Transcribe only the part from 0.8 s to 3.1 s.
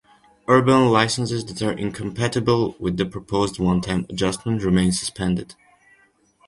licenses that are incompatible with the